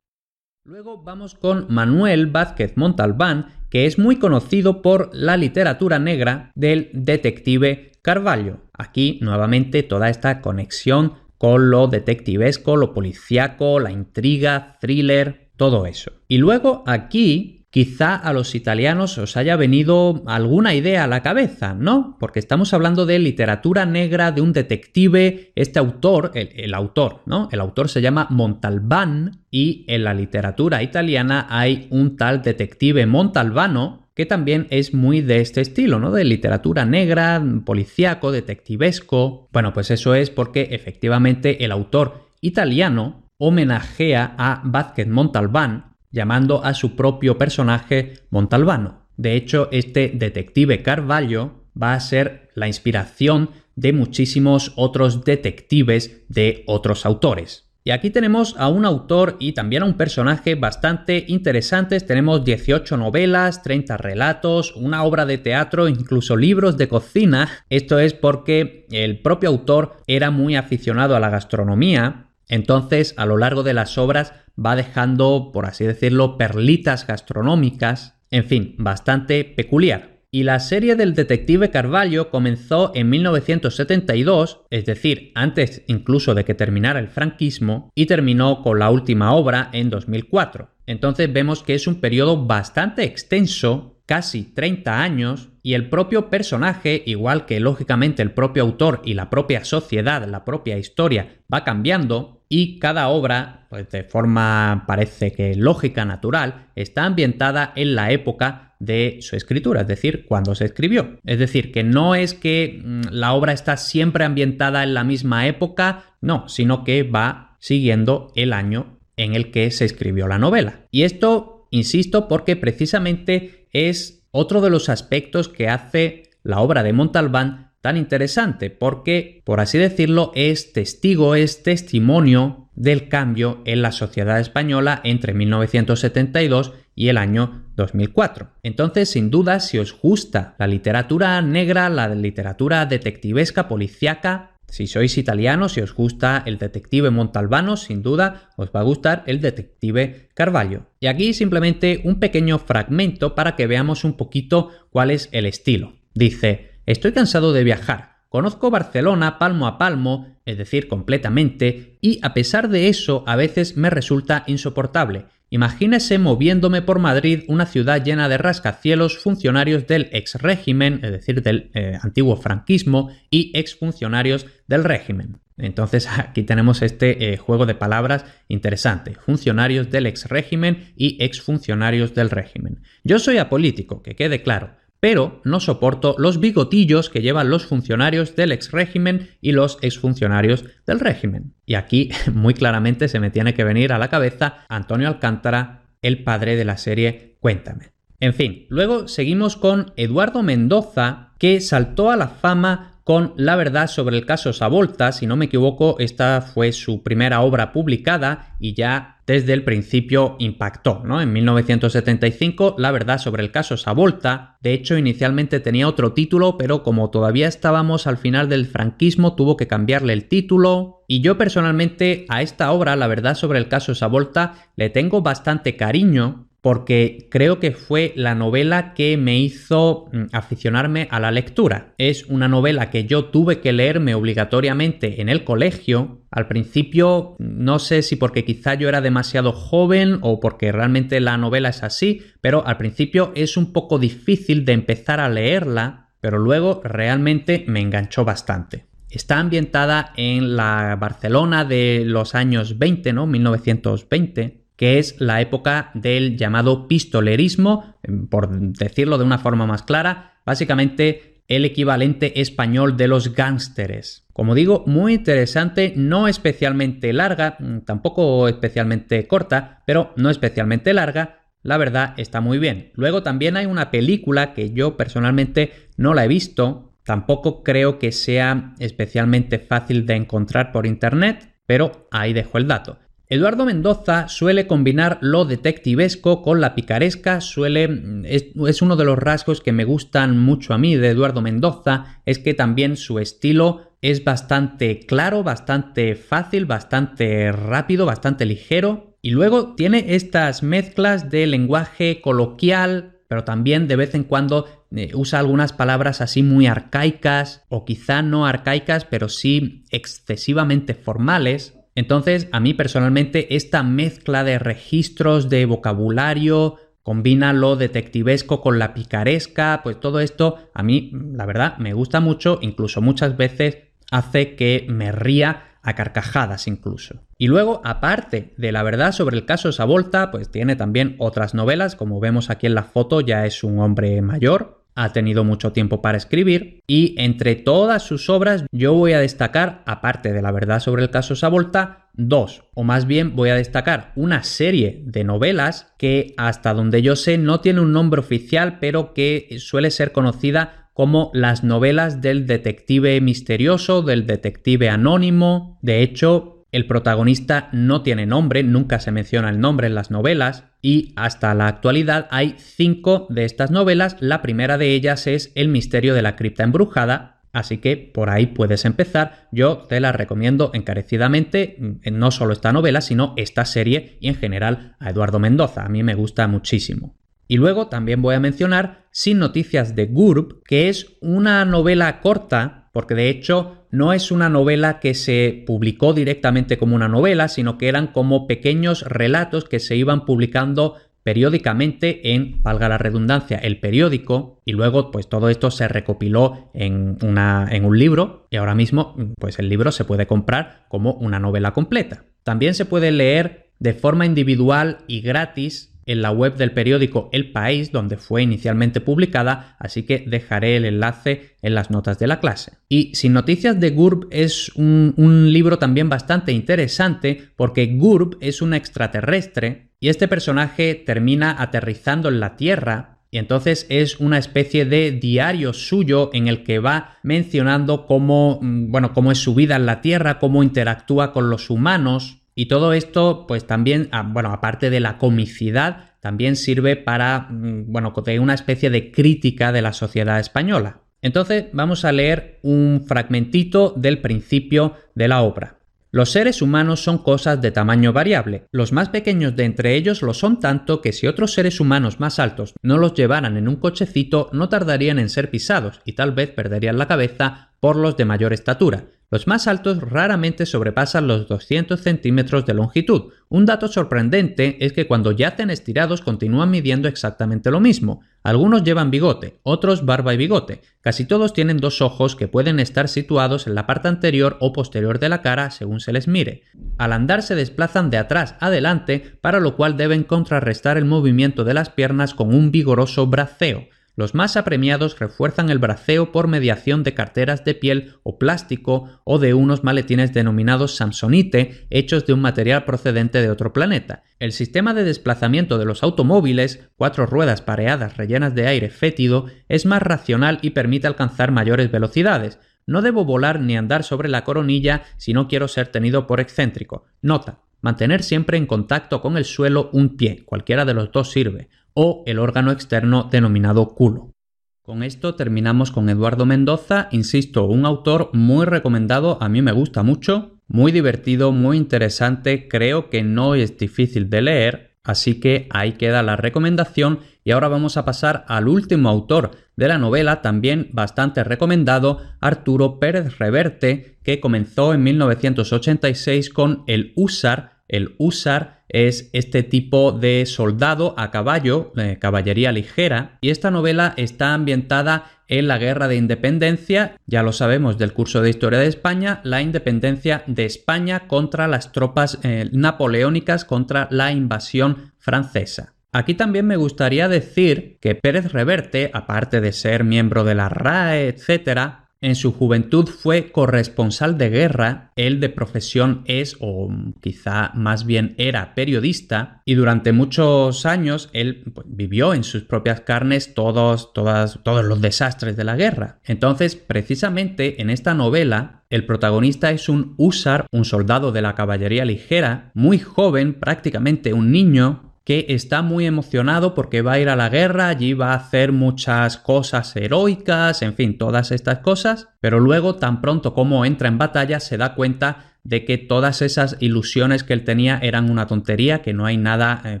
Luego 0.64 1.02
vamos 1.02 1.34
con 1.34 1.66
Manuel 1.68 2.26
Vázquez 2.26 2.76
Montalbán, 2.76 3.46
que 3.70 3.86
es 3.86 3.98
muy 3.98 4.18
conocido 4.18 4.82
por 4.82 5.10
la 5.12 5.36
literatura 5.36 5.98
negra 5.98 6.52
del 6.54 6.90
detective 6.92 7.92
Carvalho. 8.02 8.60
Aquí 8.72 9.18
nuevamente 9.22 9.82
toda 9.82 10.10
esta 10.10 10.40
conexión 10.40 11.14
con 11.38 11.70
lo 11.70 11.86
detectivesco, 11.86 12.76
lo 12.76 12.92
policíaco, 12.92 13.80
la 13.80 13.90
intriga, 13.90 14.76
thriller, 14.78 15.39
todo 15.60 15.84
eso. 15.84 16.12
Y 16.26 16.38
luego 16.38 16.82
aquí 16.86 17.66
quizá 17.68 18.16
a 18.16 18.32
los 18.32 18.54
italianos 18.54 19.18
os 19.18 19.36
haya 19.36 19.56
venido 19.56 20.22
alguna 20.26 20.74
idea 20.74 21.04
a 21.04 21.06
la 21.06 21.22
cabeza, 21.22 21.74
¿no? 21.74 22.16
Porque 22.18 22.38
estamos 22.38 22.72
hablando 22.72 23.04
de 23.04 23.18
literatura 23.18 23.84
negra, 23.84 24.32
de 24.32 24.40
un 24.40 24.54
detective, 24.54 25.52
este 25.54 25.78
autor, 25.78 26.30
el, 26.32 26.72
autor, 26.72 27.20
¿no? 27.26 27.50
El 27.52 27.60
autor 27.60 27.90
se 27.90 28.00
llama 28.00 28.26
Montalbán 28.30 29.44
y 29.50 29.84
en 29.86 30.04
la 30.04 30.14
literatura 30.14 30.82
italiana 30.82 31.46
hay 31.50 31.88
un 31.90 32.16
tal 32.16 32.40
detective 32.40 33.04
Montalbano 33.04 34.08
que 34.14 34.24
también 34.24 34.66
es 34.70 34.94
muy 34.94 35.20
de 35.20 35.42
este 35.42 35.60
estilo, 35.60 35.98
¿no? 35.98 36.10
De 36.10 36.24
literatura 36.24 36.86
negra, 36.86 37.44
policíaco, 37.66 38.32
detectivesco. 38.32 39.46
Bueno, 39.52 39.74
pues 39.74 39.90
eso 39.90 40.14
es 40.14 40.30
porque 40.30 40.68
efectivamente 40.70 41.66
el 41.66 41.70
autor 41.70 42.30
italiano 42.40 43.29
homenajea 43.40 44.34
a 44.38 44.60
Vázquez 44.64 45.08
Montalbán, 45.08 45.96
llamando 46.12 46.62
a 46.62 46.74
su 46.74 46.94
propio 46.94 47.38
personaje 47.38 48.14
Montalbano. 48.30 49.06
De 49.16 49.34
hecho, 49.34 49.68
este 49.72 50.12
detective 50.14 50.82
Carvalho 50.82 51.64
va 51.80 51.94
a 51.94 52.00
ser 52.00 52.50
la 52.54 52.68
inspiración 52.68 53.50
de 53.76 53.92
muchísimos 53.92 54.72
otros 54.76 55.24
detectives 55.24 56.22
de 56.28 56.64
otros 56.66 57.06
autores. 57.06 57.70
Y 57.82 57.92
aquí 57.92 58.10
tenemos 58.10 58.56
a 58.58 58.68
un 58.68 58.84
autor 58.84 59.36
y 59.40 59.52
también 59.52 59.82
a 59.82 59.86
un 59.86 59.94
personaje 59.94 60.54
bastante 60.54 61.24
interesantes. 61.28 62.06
Tenemos 62.06 62.44
18 62.44 62.98
novelas, 62.98 63.62
30 63.62 63.96
relatos, 63.96 64.76
una 64.76 65.02
obra 65.02 65.24
de 65.24 65.38
teatro, 65.38 65.88
incluso 65.88 66.36
libros 66.36 66.76
de 66.76 66.88
cocina. 66.88 67.48
Esto 67.70 67.98
es 67.98 68.12
porque 68.12 68.86
el 68.90 69.20
propio 69.22 69.48
autor 69.48 69.96
era 70.06 70.30
muy 70.30 70.56
aficionado 70.56 71.16
a 71.16 71.20
la 71.20 71.30
gastronomía 71.30 72.29
entonces, 72.50 73.14
a 73.16 73.24
lo 73.26 73.38
largo 73.38 73.62
de 73.62 73.74
las 73.74 73.96
obras 73.96 74.34
va 74.54 74.76
dejando, 74.76 75.50
por 75.52 75.66
así 75.66 75.84
decirlo, 75.84 76.36
perlitas 76.36 77.06
gastronómicas, 77.06 78.20
en 78.30 78.44
fin, 78.44 78.74
bastante 78.76 79.44
peculiar. 79.44 80.20
Y 80.32 80.42
la 80.42 80.60
serie 80.60 80.94
del 80.94 81.14
detective 81.14 81.70
Carvalho 81.70 82.30
comenzó 82.30 82.92
en 82.94 83.08
1972, 83.08 84.62
es 84.70 84.84
decir, 84.84 85.32
antes 85.34 85.82
incluso 85.86 86.34
de 86.34 86.44
que 86.44 86.54
terminara 86.54 87.00
el 87.00 87.08
franquismo, 87.08 87.90
y 87.94 88.06
terminó 88.06 88.62
con 88.62 88.80
la 88.80 88.90
última 88.90 89.32
obra 89.32 89.70
en 89.72 89.88
2004. 89.88 90.70
Entonces 90.86 91.32
vemos 91.32 91.62
que 91.62 91.74
es 91.74 91.86
un 91.86 92.00
periodo 92.00 92.46
bastante 92.46 93.04
extenso 93.04 94.00
casi 94.06 94.42
30 94.42 95.02
años 95.02 95.50
y 95.62 95.74
el 95.74 95.88
propio 95.88 96.30
personaje, 96.30 97.02
igual 97.06 97.46
que 97.46 97.60
lógicamente 97.60 98.22
el 98.22 98.32
propio 98.32 98.64
autor 98.64 99.02
y 99.04 99.14
la 99.14 99.30
propia 99.30 99.64
sociedad, 99.64 100.26
la 100.26 100.44
propia 100.44 100.78
historia, 100.78 101.42
va 101.52 101.62
cambiando 101.62 102.39
y 102.52 102.80
cada 102.80 103.08
obra, 103.08 103.68
pues 103.70 103.88
de 103.90 104.02
forma 104.02 104.84
parece 104.88 105.32
que 105.32 105.54
lógica, 105.54 106.04
natural, 106.04 106.66
está 106.74 107.04
ambientada 107.04 107.72
en 107.76 107.94
la 107.94 108.10
época 108.10 108.74
de 108.80 109.18
su 109.20 109.36
escritura, 109.36 109.82
es 109.82 109.86
decir, 109.86 110.26
cuando 110.26 110.56
se 110.56 110.64
escribió. 110.64 111.20
Es 111.24 111.38
decir, 111.38 111.70
que 111.70 111.84
no 111.84 112.16
es 112.16 112.34
que 112.34 112.82
mm, 112.84 113.02
la 113.12 113.34
obra 113.34 113.52
está 113.52 113.76
siempre 113.76 114.24
ambientada 114.24 114.82
en 114.82 114.94
la 114.94 115.04
misma 115.04 115.46
época, 115.46 116.16
no, 116.20 116.48
sino 116.48 116.82
que 116.82 117.04
va 117.04 117.56
siguiendo 117.60 118.32
el 118.34 118.52
año 118.52 118.98
en 119.16 119.34
el 119.34 119.52
que 119.52 119.70
se 119.70 119.84
escribió 119.84 120.26
la 120.26 120.38
novela. 120.38 120.86
Y 120.90 121.04
esto, 121.04 121.68
insisto, 121.70 122.26
porque 122.26 122.56
precisamente 122.56 123.68
es 123.72 124.26
otro 124.32 124.60
de 124.60 124.70
los 124.70 124.88
aspectos 124.88 125.48
que 125.48 125.68
hace 125.68 126.30
la 126.42 126.58
obra 126.58 126.82
de 126.82 126.92
Montalbán 126.92 127.69
tan 127.80 127.96
interesante, 127.96 128.70
porque, 128.70 129.42
por 129.44 129.60
así 129.60 129.78
decirlo, 129.78 130.32
es 130.34 130.72
testigo, 130.72 131.34
es 131.34 131.62
testimonio 131.62 132.68
del 132.74 133.08
cambio 133.08 133.60
en 133.64 133.82
la 133.82 133.92
sociedad 133.92 134.40
española 134.40 135.00
entre 135.04 135.34
1972 135.34 136.72
y 136.94 137.08
el 137.08 137.18
año 137.18 137.64
2004. 137.76 138.50
Entonces, 138.62 139.10
sin 139.10 139.30
duda, 139.30 139.60
si 139.60 139.78
os 139.78 139.98
gusta 139.98 140.54
la 140.58 140.66
literatura 140.66 141.40
negra, 141.42 141.88
la 141.88 142.14
literatura 142.14 142.84
detectivesca, 142.86 143.68
policíaca, 143.68 144.50
si 144.70 144.86
sois 144.86 145.18
italianos, 145.18 145.72
si 145.72 145.80
os 145.80 145.94
gusta 145.94 146.42
el 146.46 146.58
detective 146.58 147.10
Montalbano, 147.10 147.76
sin 147.76 148.02
duda 148.02 148.50
os 148.56 148.70
va 148.70 148.80
a 148.80 148.84
gustar 148.84 149.24
el 149.26 149.40
detective 149.40 150.28
Carvalho. 150.34 150.86
Y 151.00 151.08
aquí 151.08 151.34
simplemente 151.34 152.00
un 152.04 152.20
pequeño 152.20 152.58
fragmento 152.58 153.34
para 153.34 153.56
que 153.56 153.66
veamos 153.66 154.04
un 154.04 154.16
poquito 154.16 154.70
cuál 154.90 155.10
es 155.10 155.28
el 155.32 155.46
estilo. 155.46 155.94
Dice, 156.14 156.69
estoy 156.90 157.12
cansado 157.12 157.52
de 157.52 157.64
viajar. 157.64 158.20
Conozco 158.28 158.70
Barcelona 158.70 159.38
palmo 159.38 159.66
a 159.66 159.78
palmo, 159.78 160.38
es 160.44 160.56
decir, 160.56 160.88
completamente, 160.88 161.98
y 162.00 162.20
a 162.22 162.32
pesar 162.32 162.68
de 162.68 162.88
eso 162.88 163.24
a 163.26 163.36
veces 163.36 163.76
me 163.76 163.90
resulta 163.90 164.44
insoportable 164.46 165.26
Imagínese 165.52 166.18
moviéndome 166.18 166.80
por 166.80 167.00
Madrid, 167.00 167.42
una 167.48 167.66
ciudad 167.66 168.04
llena 168.04 168.28
de 168.28 168.38
rascacielos, 168.38 169.18
funcionarios 169.18 169.88
del 169.88 170.08
ex 170.12 170.36
régimen, 170.36 171.00
es 171.02 171.10
decir, 171.10 171.42
del 171.42 171.72
eh, 171.74 171.98
antiguo 172.00 172.36
franquismo, 172.36 173.10
y 173.30 173.50
exfuncionarios 173.58 174.46
del 174.68 174.84
régimen. 174.84 175.38
Entonces 175.58 176.08
aquí 176.18 176.44
tenemos 176.44 176.82
este 176.82 177.32
eh, 177.32 177.36
juego 177.36 177.66
de 177.66 177.74
palabras 177.74 178.24
interesante. 178.46 179.14
Funcionarios 179.14 179.90
del 179.90 180.06
ex 180.06 180.26
régimen 180.28 180.92
y 180.96 181.22
exfuncionarios 181.22 182.14
del 182.14 182.30
régimen. 182.30 182.82
Yo 183.02 183.18
soy 183.18 183.38
apolítico, 183.38 184.02
que 184.04 184.14
quede 184.14 184.42
claro 184.42 184.76
pero 185.00 185.40
no 185.44 185.60
soporto 185.60 186.14
los 186.18 186.40
bigotillos 186.40 187.08
que 187.08 187.22
llevan 187.22 187.50
los 187.50 187.66
funcionarios 187.66 188.36
del 188.36 188.52
ex 188.52 188.70
régimen 188.70 189.30
y 189.40 189.52
los 189.52 189.78
exfuncionarios 189.80 190.64
del 190.86 191.00
régimen. 191.00 191.54
Y 191.66 191.74
aquí 191.74 192.10
muy 192.32 192.54
claramente 192.54 193.08
se 193.08 193.20
me 193.20 193.30
tiene 193.30 193.54
que 193.54 193.64
venir 193.64 193.92
a 193.92 193.98
la 193.98 194.08
cabeza 194.08 194.66
Antonio 194.68 195.08
Alcántara, 195.08 195.86
el 196.02 196.22
padre 196.22 196.56
de 196.56 196.64
la 196.64 196.76
serie 196.76 197.36
Cuéntame. 197.40 197.92
En 198.20 198.34
fin, 198.34 198.66
luego 198.68 199.08
seguimos 199.08 199.56
con 199.56 199.92
Eduardo 199.96 200.42
Mendoza, 200.42 201.32
que 201.38 201.60
saltó 201.60 202.10
a 202.10 202.16
la 202.16 202.28
fama 202.28 203.00
con 203.04 203.32
La 203.36 203.56
verdad 203.56 203.88
sobre 203.88 204.16
el 204.16 204.26
caso 204.26 204.52
Savolta, 204.52 205.12
si 205.12 205.26
no 205.26 205.36
me 205.36 205.46
equivoco, 205.46 205.96
esta 205.98 206.42
fue 206.42 206.72
su 206.72 207.02
primera 207.02 207.40
obra 207.40 207.72
publicada 207.72 208.56
y 208.60 208.74
ya 208.74 209.19
desde 209.30 209.52
el 209.52 209.62
principio 209.62 210.34
impactó, 210.40 211.02
¿no? 211.04 211.20
En 211.20 211.32
1975, 211.32 212.74
La 212.78 212.90
verdad 212.90 213.18
sobre 213.18 213.44
el 213.44 213.52
caso 213.52 213.76
Savolta, 213.76 214.58
de 214.60 214.72
hecho 214.72 214.98
inicialmente 214.98 215.60
tenía 215.60 215.86
otro 215.86 216.14
título, 216.14 216.58
pero 216.58 216.82
como 216.82 217.10
todavía 217.10 217.46
estábamos 217.46 218.08
al 218.08 218.16
final 218.16 218.48
del 218.48 218.66
franquismo, 218.66 219.36
tuvo 219.36 219.56
que 219.56 219.68
cambiarle 219.68 220.14
el 220.14 220.26
título, 220.26 221.04
y 221.06 221.20
yo 221.20 221.38
personalmente 221.38 222.26
a 222.28 222.42
esta 222.42 222.72
obra, 222.72 222.96
La 222.96 223.06
verdad 223.06 223.36
sobre 223.36 223.60
el 223.60 223.68
caso 223.68 223.94
Savolta, 223.94 224.54
le 224.74 224.90
tengo 224.90 225.22
bastante 225.22 225.76
cariño, 225.76 226.49
porque 226.60 227.28
creo 227.30 227.58
que 227.58 227.72
fue 227.72 228.12
la 228.16 228.34
novela 228.34 228.92
que 228.92 229.16
me 229.16 229.38
hizo 229.38 230.08
mm, 230.12 230.24
aficionarme 230.32 231.08
a 231.10 231.18
la 231.18 231.30
lectura. 231.30 231.94
Es 231.96 232.26
una 232.26 232.48
novela 232.48 232.90
que 232.90 233.06
yo 233.06 233.26
tuve 233.26 233.60
que 233.60 233.72
leerme 233.72 234.14
obligatoriamente 234.14 235.20
en 235.20 235.28
el 235.28 235.44
colegio. 235.44 236.22
Al 236.30 236.48
principio 236.48 237.36
no 237.38 237.78
sé 237.78 238.02
si 238.02 238.16
porque 238.16 238.44
quizá 238.44 238.74
yo 238.74 238.88
era 238.88 239.00
demasiado 239.00 239.52
joven 239.52 240.18
o 240.20 240.40
porque 240.40 240.70
realmente 240.70 241.18
la 241.20 241.38
novela 241.38 241.70
es 241.70 241.82
así, 241.82 242.22
pero 242.40 242.66
al 242.66 242.76
principio 242.76 243.32
es 243.34 243.56
un 243.56 243.72
poco 243.72 243.98
difícil 243.98 244.64
de 244.64 244.72
empezar 244.72 245.18
a 245.20 245.28
leerla, 245.28 246.10
pero 246.20 246.38
luego 246.38 246.82
realmente 246.84 247.64
me 247.66 247.80
enganchó 247.80 248.24
bastante. 248.24 248.86
Está 249.08 249.40
ambientada 249.40 250.12
en 250.16 250.56
la 250.56 250.96
Barcelona 251.00 251.64
de 251.64 252.04
los 252.06 252.36
años 252.36 252.78
20, 252.78 253.12
¿no? 253.12 253.26
1920 253.26 254.59
que 254.80 254.98
es 254.98 255.20
la 255.20 255.42
época 255.42 255.90
del 255.92 256.38
llamado 256.38 256.88
pistolerismo, 256.88 257.96
por 258.30 258.48
decirlo 258.50 259.18
de 259.18 259.24
una 259.24 259.36
forma 259.36 259.66
más 259.66 259.82
clara, 259.82 260.40
básicamente 260.46 261.42
el 261.48 261.66
equivalente 261.66 262.40
español 262.40 262.96
de 262.96 263.06
los 263.06 263.34
gánsteres. 263.34 264.26
Como 264.32 264.54
digo, 264.54 264.84
muy 264.86 265.12
interesante, 265.12 265.92
no 265.96 266.28
especialmente 266.28 267.12
larga, 267.12 267.58
tampoco 267.84 268.48
especialmente 268.48 269.26
corta, 269.26 269.82
pero 269.86 270.14
no 270.16 270.30
especialmente 270.30 270.94
larga, 270.94 271.40
la 271.62 271.76
verdad 271.76 272.14
está 272.16 272.40
muy 272.40 272.56
bien. 272.56 272.90
Luego 272.94 273.22
también 273.22 273.58
hay 273.58 273.66
una 273.66 273.90
película 273.90 274.54
que 274.54 274.72
yo 274.72 274.96
personalmente 274.96 275.72
no 275.98 276.14
la 276.14 276.24
he 276.24 276.28
visto, 276.28 276.94
tampoco 277.04 277.62
creo 277.62 277.98
que 277.98 278.12
sea 278.12 278.72
especialmente 278.78 279.58
fácil 279.58 280.06
de 280.06 280.14
encontrar 280.14 280.72
por 280.72 280.86
internet, 280.86 281.54
pero 281.66 282.08
ahí 282.10 282.32
dejo 282.32 282.56
el 282.56 282.66
dato. 282.66 282.98
Eduardo 283.32 283.64
Mendoza 283.64 284.26
suele 284.26 284.66
combinar 284.66 285.18
lo 285.20 285.44
detectivesco 285.44 286.42
con 286.42 286.60
la 286.60 286.74
picaresca, 286.74 287.40
suele 287.40 287.88
es, 288.24 288.46
es, 288.66 288.82
uno 288.82 288.96
de 288.96 289.04
los 289.04 289.16
rasgos 289.16 289.60
que 289.60 289.70
me 289.70 289.84
gustan 289.84 290.36
mucho 290.36 290.74
a 290.74 290.78
mí 290.78 290.96
de 290.96 291.10
Eduardo 291.10 291.40
Mendoza, 291.40 292.20
es 292.26 292.40
que 292.40 292.54
también 292.54 292.96
su 292.96 293.20
estilo 293.20 293.82
es 294.02 294.24
bastante 294.24 294.98
claro, 295.06 295.44
bastante 295.44 296.16
fácil, 296.16 296.66
bastante 296.66 297.52
rápido, 297.52 298.04
bastante 298.04 298.44
ligero 298.46 299.16
y 299.22 299.30
luego 299.30 299.76
tiene 299.76 300.06
estas 300.16 300.64
mezclas 300.64 301.30
de 301.30 301.46
lenguaje 301.46 302.20
coloquial, 302.20 303.20
pero 303.28 303.44
también 303.44 303.86
de 303.86 303.94
vez 303.94 304.16
en 304.16 304.24
cuando 304.24 304.66
eh, 304.90 305.12
usa 305.14 305.38
algunas 305.38 305.72
palabras 305.72 306.20
así 306.20 306.42
muy 306.42 306.66
arcaicas 306.66 307.62
o 307.68 307.84
quizá 307.84 308.22
no 308.22 308.44
arcaicas, 308.44 309.04
pero 309.04 309.28
sí 309.28 309.84
excesivamente 309.90 310.94
formales 310.94 311.76
entonces, 312.00 312.48
a 312.50 312.60
mí 312.60 312.74
personalmente 312.74 313.54
esta 313.54 313.82
mezcla 313.82 314.42
de 314.42 314.58
registros 314.58 315.48
de 315.48 315.66
vocabulario, 315.66 316.76
combina 317.02 317.52
lo 317.52 317.76
detectivesco 317.76 318.60
con 318.60 318.78
la 318.78 318.94
picaresca, 318.94 319.80
pues 319.82 320.00
todo 320.00 320.20
esto 320.20 320.58
a 320.74 320.82
mí, 320.82 321.12
la 321.12 321.46
verdad, 321.46 321.76
me 321.78 321.92
gusta 321.92 322.20
mucho, 322.20 322.58
incluso 322.62 323.00
muchas 323.00 323.36
veces 323.36 323.78
hace 324.10 324.56
que 324.56 324.86
me 324.88 325.12
ría 325.12 325.76
a 325.82 325.94
carcajadas 325.94 326.66
incluso. 326.66 327.20
Y 327.38 327.48
luego, 327.48 327.80
aparte 327.84 328.54
de 328.56 328.72
la 328.72 328.82
verdad 328.82 329.12
sobre 329.12 329.36
el 329.36 329.46
caso 329.46 329.72
Savolta, 329.72 330.30
pues 330.30 330.50
tiene 330.50 330.76
también 330.76 331.16
otras 331.18 331.54
novelas, 331.54 331.96
como 331.96 332.20
vemos 332.20 332.50
aquí 332.50 332.66
en 332.66 332.74
la 332.74 332.84
foto, 332.84 333.20
ya 333.20 333.46
es 333.46 333.64
un 333.64 333.78
hombre 333.78 334.20
mayor, 334.22 334.79
ha 335.00 335.14
tenido 335.14 335.44
mucho 335.44 335.72
tiempo 335.72 336.02
para 336.02 336.18
escribir 336.18 336.82
y 336.86 337.14
entre 337.16 337.54
todas 337.54 338.02
sus 338.02 338.28
obras 338.28 338.66
yo 338.70 338.92
voy 338.92 339.14
a 339.14 339.18
destacar, 339.18 339.82
aparte 339.86 340.32
de 340.32 340.42
la 340.42 340.52
verdad 340.52 340.80
sobre 340.80 341.02
el 341.02 341.10
caso 341.10 341.34
Savolta, 341.34 342.10
dos, 342.12 342.64
o 342.74 342.84
más 342.84 343.06
bien 343.06 343.34
voy 343.34 343.48
a 343.48 343.54
destacar 343.54 344.12
una 344.14 344.42
serie 344.42 345.02
de 345.06 345.24
novelas 345.24 345.94
que 345.96 346.34
hasta 346.36 346.74
donde 346.74 347.00
yo 347.00 347.16
sé 347.16 347.38
no 347.38 347.60
tiene 347.60 347.80
un 347.80 347.92
nombre 347.92 348.20
oficial 348.20 348.78
pero 348.78 349.14
que 349.14 349.56
suele 349.58 349.90
ser 349.90 350.12
conocida 350.12 350.90
como 350.92 351.30
las 351.32 351.64
novelas 351.64 352.20
del 352.20 352.46
detective 352.46 353.22
misterioso, 353.22 354.02
del 354.02 354.26
detective 354.26 354.90
anónimo. 354.90 355.78
De 355.80 356.02
hecho, 356.02 356.59
el 356.72 356.86
protagonista 356.86 357.68
no 357.72 358.02
tiene 358.02 358.26
nombre, 358.26 358.62
nunca 358.62 359.00
se 359.00 359.10
menciona 359.10 359.50
el 359.50 359.60
nombre 359.60 359.88
en 359.88 359.94
las 359.94 360.10
novelas 360.10 360.64
y 360.80 361.12
hasta 361.16 361.52
la 361.54 361.66
actualidad 361.66 362.28
hay 362.30 362.54
cinco 362.58 363.26
de 363.28 363.44
estas 363.44 363.70
novelas. 363.70 364.16
La 364.20 364.40
primera 364.40 364.78
de 364.78 364.94
ellas 364.94 365.26
es 365.26 365.50
El 365.56 365.68
misterio 365.68 366.14
de 366.14 366.22
la 366.22 366.36
cripta 366.36 366.62
embrujada, 366.62 367.42
así 367.52 367.78
que 367.78 367.96
por 367.96 368.30
ahí 368.30 368.46
puedes 368.46 368.84
empezar. 368.84 369.48
Yo 369.50 369.78
te 369.78 369.98
la 369.98 370.12
recomiendo 370.12 370.70
encarecidamente, 370.72 371.76
mm, 371.78 372.16
no 372.16 372.30
solo 372.30 372.52
esta 372.52 372.72
novela, 372.72 373.00
sino 373.00 373.34
esta 373.36 373.64
serie 373.64 374.16
y 374.20 374.28
en 374.28 374.36
general 374.36 374.96
a 375.00 375.10
Eduardo 375.10 375.40
Mendoza. 375.40 375.84
A 375.84 375.88
mí 375.88 376.04
me 376.04 376.14
gusta 376.14 376.46
muchísimo. 376.46 377.16
Y 377.48 377.56
luego 377.56 377.88
también 377.88 378.22
voy 378.22 378.36
a 378.36 378.40
mencionar 378.40 379.08
Sin 379.10 379.40
Noticias 379.40 379.96
de 379.96 380.06
GURB, 380.06 380.62
que 380.62 380.88
es 380.88 381.16
una 381.20 381.64
novela 381.64 382.20
corta, 382.20 382.79
porque 382.92 383.14
de 383.14 383.28
hecho 383.28 383.86
no 383.90 384.12
es 384.12 384.30
una 384.30 384.48
novela 384.48 385.00
que 385.00 385.14
se 385.14 385.64
publicó 385.66 386.12
directamente 386.12 386.78
como 386.78 386.96
una 386.96 387.08
novela, 387.08 387.48
sino 387.48 387.78
que 387.78 387.88
eran 387.88 388.08
como 388.08 388.46
pequeños 388.46 389.02
relatos 389.02 389.64
que 389.64 389.80
se 389.80 389.96
iban 389.96 390.24
publicando 390.24 390.96
periódicamente 391.22 392.34
en, 392.34 392.62
valga 392.62 392.88
la 392.88 392.98
redundancia, 392.98 393.58
el 393.58 393.78
periódico 393.78 394.60
y 394.64 394.72
luego 394.72 395.10
pues 395.10 395.28
todo 395.28 395.48
esto 395.48 395.70
se 395.70 395.86
recopiló 395.86 396.70
en, 396.72 397.18
una, 397.22 397.68
en 397.70 397.84
un 397.84 397.98
libro 397.98 398.46
y 398.50 398.56
ahora 398.56 398.74
mismo 398.74 399.14
pues 399.38 399.58
el 399.58 399.68
libro 399.68 399.92
se 399.92 400.04
puede 400.04 400.26
comprar 400.26 400.86
como 400.88 401.12
una 401.14 401.38
novela 401.38 401.72
completa. 401.72 402.24
También 402.42 402.74
se 402.74 402.86
puede 402.86 403.12
leer 403.12 403.70
de 403.78 403.92
forma 403.94 404.26
individual 404.26 404.98
y 405.06 405.20
gratis 405.20 405.89
en 406.10 406.22
la 406.22 406.32
web 406.32 406.56
del 406.56 406.72
periódico 406.72 407.28
El 407.32 407.52
País, 407.52 407.92
donde 407.92 408.16
fue 408.16 408.42
inicialmente 408.42 409.00
publicada, 409.00 409.76
así 409.78 410.02
que 410.02 410.24
dejaré 410.26 410.76
el 410.76 410.84
enlace 410.84 411.54
en 411.62 411.76
las 411.76 411.92
notas 411.92 412.18
de 412.18 412.26
la 412.26 412.40
clase. 412.40 412.72
Y 412.88 413.14
Sin 413.14 413.32
Noticias 413.32 413.78
de 413.78 413.90
GURB 413.90 414.26
es 414.30 414.70
un, 414.74 415.14
libro 415.52 415.78
también 415.78 416.08
bastante 416.08 416.50
interesante 416.50 417.50
porque 417.54 417.86
GURB 417.86 418.38
es 418.40 418.60
un 418.60 418.74
extraterrestre 418.74 419.92
y 420.00 420.08
este 420.08 420.26
personaje 420.26 420.96
termina 420.96 421.54
aterrizando 421.56 422.28
en 422.28 422.40
la 422.40 422.56
Tierra 422.56 423.20
y 423.30 423.38
entonces 423.38 423.86
es 423.88 424.18
una 424.18 424.38
especie 424.38 424.84
de 424.84 425.12
diario 425.12 425.72
suyo 425.72 426.30
en 426.32 426.48
el 426.48 426.64
que 426.64 426.80
va 426.80 427.18
mencionando 427.22 428.06
cómo, 428.06 428.58
mm, 428.60 428.90
bueno, 428.90 429.12
cómo 429.14 429.30
es 429.30 429.38
su 429.38 429.54
vida 429.54 429.76
en 429.76 429.86
la 429.86 430.00
Tierra, 430.00 430.40
cómo 430.40 430.64
interactúa 430.64 431.32
con 431.32 431.50
los 431.50 431.70
humanos, 431.70 432.39
y 432.60 432.66
todo 432.66 432.92
esto, 432.92 433.46
pues 433.48 433.66
también, 433.66 434.10
ah, 434.12 434.22
bueno, 434.22 434.52
aparte 434.52 434.90
de 434.90 435.00
la 435.00 435.16
comicidad, 435.16 436.10
también 436.20 436.56
sirve 436.56 436.94
para, 436.94 437.48
mm, 437.48 437.90
bueno, 437.90 438.12
una 438.38 438.52
especie 438.52 438.90
de 438.90 439.10
crítica 439.10 439.72
de 439.72 439.80
la 439.80 439.94
sociedad 439.94 440.38
española. 440.38 441.00
Entonces 441.22 441.68
vamos 441.72 442.04
a 442.04 442.12
leer 442.12 442.58
un 442.62 443.06
fragmentito 443.08 443.94
del 443.96 444.18
principio 444.18 444.92
de 445.14 445.28
la 445.28 445.40
obra. 445.40 445.78
Los 446.10 446.32
seres 446.32 446.60
humanos 446.60 447.02
son 447.02 447.16
cosas 447.16 447.62
de 447.62 447.70
tamaño 447.70 448.12
variable. 448.12 448.66
Los 448.72 448.92
más 448.92 449.08
pequeños 449.08 449.56
de 449.56 449.64
entre 449.64 449.94
ellos 449.94 450.20
lo 450.20 450.34
son 450.34 450.60
tanto 450.60 451.00
que 451.00 451.14
si 451.14 451.26
otros 451.26 451.54
seres 451.54 451.80
humanos 451.80 452.20
más 452.20 452.38
altos 452.38 452.74
no 452.82 452.98
los 452.98 453.14
llevaran 453.14 453.56
en 453.56 453.68
un 453.68 453.76
cochecito 453.76 454.50
no 454.52 454.68
tardarían 454.68 455.18
en 455.18 455.30
ser 455.30 455.50
pisados 455.50 456.02
y 456.04 456.12
tal 456.12 456.32
vez 456.32 456.50
perderían 456.50 456.98
la 456.98 457.08
cabeza 457.08 457.70
por 457.80 457.96
los 457.96 458.18
de 458.18 458.26
mayor 458.26 458.52
estatura. 458.52 459.04
Los 459.32 459.46
más 459.46 459.68
altos 459.68 460.00
raramente 460.00 460.66
sobrepasan 460.66 461.28
los 461.28 461.46
200 461.46 462.00
centímetros 462.00 462.66
de 462.66 462.74
longitud. 462.74 463.32
Un 463.48 463.64
dato 463.64 463.86
sorprendente 463.86 464.84
es 464.84 464.92
que 464.92 465.06
cuando 465.06 465.30
yacen 465.30 465.70
estirados 465.70 466.20
continúan 466.20 466.72
midiendo 466.72 467.06
exactamente 467.06 467.70
lo 467.70 467.78
mismo. 467.78 468.22
Algunos 468.42 468.82
llevan 468.82 469.12
bigote, 469.12 469.60
otros 469.62 470.04
barba 470.04 470.34
y 470.34 470.36
bigote. 470.36 470.80
Casi 471.00 471.26
todos 471.26 471.52
tienen 471.52 471.76
dos 471.76 472.02
ojos 472.02 472.34
que 472.34 472.48
pueden 472.48 472.80
estar 472.80 473.06
situados 473.06 473.68
en 473.68 473.76
la 473.76 473.86
parte 473.86 474.08
anterior 474.08 474.56
o 474.58 474.72
posterior 474.72 475.20
de 475.20 475.28
la 475.28 475.42
cara 475.42 475.70
según 475.70 476.00
se 476.00 476.12
les 476.12 476.26
mire. 476.26 476.64
Al 476.98 477.12
andar 477.12 477.44
se 477.44 477.54
desplazan 477.54 478.10
de 478.10 478.16
atrás 478.16 478.56
adelante, 478.58 479.36
para 479.40 479.60
lo 479.60 479.76
cual 479.76 479.96
deben 479.96 480.24
contrarrestar 480.24 480.98
el 480.98 481.04
movimiento 481.04 481.62
de 481.62 481.74
las 481.74 481.88
piernas 481.88 482.34
con 482.34 482.52
un 482.52 482.72
vigoroso 482.72 483.28
braceo. 483.28 483.86
Los 484.16 484.34
más 484.34 484.56
apremiados 484.56 485.18
refuerzan 485.18 485.70
el 485.70 485.78
braceo 485.78 486.32
por 486.32 486.48
mediación 486.48 487.04
de 487.04 487.14
carteras 487.14 487.64
de 487.64 487.74
piel 487.74 488.16
o 488.22 488.38
plástico 488.38 489.08
o 489.24 489.38
de 489.38 489.54
unos 489.54 489.84
maletines 489.84 490.34
denominados 490.34 490.96
Samsonite 490.96 491.86
hechos 491.90 492.26
de 492.26 492.32
un 492.32 492.40
material 492.40 492.84
procedente 492.84 493.40
de 493.40 493.50
otro 493.50 493.72
planeta. 493.72 494.24
El 494.40 494.52
sistema 494.52 494.94
de 494.94 495.04
desplazamiento 495.04 495.78
de 495.78 495.84
los 495.84 496.02
automóviles, 496.02 496.88
cuatro 496.96 497.24
ruedas 497.26 497.62
pareadas 497.62 498.16
rellenas 498.16 498.54
de 498.54 498.66
aire 498.66 498.90
fétido, 498.90 499.46
es 499.68 499.86
más 499.86 500.02
racional 500.02 500.58
y 500.60 500.70
permite 500.70 501.06
alcanzar 501.06 501.52
mayores 501.52 501.90
velocidades. 501.90 502.58
No 502.86 503.02
debo 503.02 503.24
volar 503.24 503.60
ni 503.60 503.76
andar 503.76 504.02
sobre 504.02 504.28
la 504.28 504.42
coronilla 504.42 505.04
si 505.18 505.32
no 505.32 505.46
quiero 505.46 505.68
ser 505.68 505.88
tenido 505.88 506.26
por 506.26 506.40
excéntrico. 506.40 507.04
Nota. 507.22 507.60
Mantener 507.82 508.22
siempre 508.22 508.58
en 508.58 508.66
contacto 508.66 509.22
con 509.22 509.38
el 509.38 509.46
suelo 509.46 509.88
un 509.94 510.18
pie, 510.18 510.44
cualquiera 510.44 510.84
de 510.84 510.92
los 510.92 511.12
dos 511.12 511.30
sirve 511.30 511.70
o 512.02 512.22
el 512.24 512.38
órgano 512.38 512.72
externo 512.72 513.28
denominado 513.30 513.94
culo. 513.94 514.32
Con 514.80 515.02
esto 515.02 515.34
terminamos 515.34 515.90
con 515.90 516.08
Eduardo 516.08 516.46
Mendoza, 516.46 517.08
insisto, 517.10 517.66
un 517.66 517.84
autor 517.84 518.30
muy 518.32 518.64
recomendado, 518.64 519.36
a 519.42 519.50
mí 519.50 519.60
me 519.60 519.72
gusta 519.72 520.02
mucho, 520.02 520.62
muy 520.66 520.92
divertido, 520.92 521.52
muy 521.52 521.76
interesante, 521.76 522.68
creo 522.68 523.10
que 523.10 523.22
no 523.22 523.54
es 523.54 523.76
difícil 523.76 524.30
de 524.30 524.40
leer, 524.40 524.98
así 525.04 525.40
que 525.40 525.68
ahí 525.68 525.92
queda 525.92 526.22
la 526.22 526.36
recomendación 526.36 527.18
y 527.44 527.50
ahora 527.50 527.68
vamos 527.68 527.98
a 527.98 528.06
pasar 528.06 528.46
al 528.48 528.68
último 528.68 529.10
autor 529.10 529.50
de 529.76 529.88
la 529.88 529.98
novela, 529.98 530.40
también 530.40 530.88
bastante 530.94 531.44
recomendado, 531.44 532.16
Arturo 532.40 532.98
Pérez 532.98 533.36
Reverte, 533.36 534.18
que 534.22 534.40
comenzó 534.40 534.94
en 534.94 535.02
1986 535.02 536.48
con 536.48 536.82
El 536.86 537.12
Usar 537.14 537.79
el 537.90 538.14
húsar 538.18 538.80
es 538.88 539.30
este 539.32 539.62
tipo 539.62 540.12
de 540.12 540.46
soldado 540.46 541.14
a 541.16 541.30
caballo, 541.30 541.92
eh, 541.96 542.18
caballería 542.20 542.72
ligera, 542.72 543.38
y 543.40 543.50
esta 543.50 543.70
novela 543.70 544.14
está 544.16 544.54
ambientada 544.54 545.30
en 545.48 545.68
la 545.68 545.78
Guerra 545.78 546.08
de 546.08 546.16
Independencia, 546.16 547.16
ya 547.26 547.42
lo 547.42 547.52
sabemos 547.52 547.98
del 547.98 548.12
curso 548.12 548.40
de 548.40 548.50
Historia 548.50 548.78
de 548.78 548.86
España, 548.86 549.40
la 549.44 549.62
independencia 549.62 550.44
de 550.46 550.64
España 550.64 551.26
contra 551.26 551.68
las 551.68 551.92
tropas 551.92 552.38
eh, 552.42 552.68
napoleónicas, 552.72 553.64
contra 553.64 554.08
la 554.10 554.32
invasión 554.32 555.12
francesa. 555.18 555.94
Aquí 556.12 556.34
también 556.34 556.66
me 556.66 556.76
gustaría 556.76 557.28
decir 557.28 557.98
que 558.00 558.16
Pérez 558.16 558.52
Reverte, 558.52 559.10
aparte 559.12 559.60
de 559.60 559.72
ser 559.72 560.02
miembro 560.02 560.42
de 560.42 560.56
la 560.56 560.68
RAE, 560.68 561.28
etc., 561.28 562.08
en 562.20 562.34
su 562.34 562.52
juventud 562.52 563.08
fue 563.08 563.50
corresponsal 563.50 564.36
de 564.36 564.50
guerra, 564.50 565.12
él 565.16 565.40
de 565.40 565.48
profesión 565.48 566.22
es 566.26 566.56
o 566.60 566.90
quizá 567.20 567.72
más 567.74 568.04
bien 568.04 568.34
era 568.36 568.74
periodista 568.74 569.62
y 569.64 569.74
durante 569.74 570.12
muchos 570.12 570.84
años 570.84 571.30
él 571.32 571.64
pues, 571.74 571.86
vivió 571.88 572.34
en 572.34 572.44
sus 572.44 572.64
propias 572.64 573.00
carnes 573.00 573.54
todos, 573.54 574.12
todos 574.12 574.84
los 574.84 575.00
desastres 575.00 575.56
de 575.56 575.64
la 575.64 575.76
guerra. 575.76 576.18
Entonces, 576.24 576.76
precisamente 576.76 577.80
en 577.80 577.90
esta 577.90 578.14
novela, 578.14 578.84
el 578.90 579.06
protagonista 579.06 579.70
es 579.70 579.88
un 579.88 580.14
húsar, 580.16 580.66
un 580.72 580.84
soldado 580.84 581.32
de 581.32 581.42
la 581.42 581.54
caballería 581.54 582.04
ligera, 582.04 582.70
muy 582.74 582.98
joven, 582.98 583.54
prácticamente 583.54 584.34
un 584.34 584.50
niño, 584.50 585.09
que 585.30 585.46
está 585.50 585.82
muy 585.82 586.06
emocionado 586.06 586.74
porque 586.74 587.02
va 587.02 587.12
a 587.12 587.20
ir 587.20 587.28
a 587.28 587.36
la 587.36 587.48
guerra, 587.48 587.86
allí 587.86 588.14
va 588.14 588.32
a 588.32 588.34
hacer 588.34 588.72
muchas 588.72 589.36
cosas 589.36 589.94
heroicas, 589.94 590.82
en 590.82 590.94
fin, 590.94 591.18
todas 591.18 591.52
estas 591.52 591.78
cosas, 591.78 592.30
pero 592.40 592.58
luego 592.58 592.96
tan 592.96 593.20
pronto 593.20 593.54
como 593.54 593.84
entra 593.84 594.08
en 594.08 594.18
batalla 594.18 594.58
se 594.58 594.76
da 594.76 594.96
cuenta 594.96 595.52
de 595.62 595.84
que 595.84 595.98
todas 595.98 596.42
esas 596.42 596.78
ilusiones 596.80 597.44
que 597.44 597.52
él 597.52 597.62
tenía 597.62 598.00
eran 598.02 598.28
una 598.28 598.48
tontería, 598.48 599.02
que 599.02 599.12
no 599.12 599.24
hay 599.24 599.36
nada 599.36 599.80
eh, 599.84 600.00